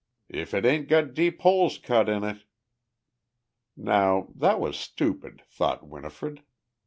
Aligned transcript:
"If 0.31 0.55
it 0.55 0.65
ain't 0.65 0.87
got 0.87 1.13
deep 1.13 1.41
holes 1.41 1.77
cut 1.77 2.09
in 2.09 2.23
it!" 2.23 2.45
Now 3.77 4.29
that 4.35 4.59
was 4.59 4.75
stupid, 4.75 5.43
thought 5.47 5.87
Winifred. 5.87 6.41